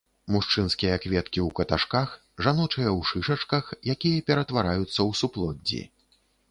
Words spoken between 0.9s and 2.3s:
кветкі ў каташках,